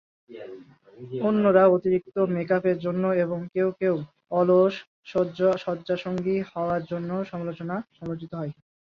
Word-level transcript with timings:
অন্যেরা 1.21 1.63
অতিরিক্ত 1.67 2.15
মেকআপের 2.33 2.77
জন্য 2.79 3.03
এবং 3.23 3.39
কেউ 3.53 3.67
কেউ 3.79 3.95
"অলস 4.31 4.75
শয্যাসঙ্গী" 5.63 6.37
হওয়ার 6.51 6.81
জন্য 6.91 7.09
সমালোচিত 7.93 8.31
হয়। 8.33 8.51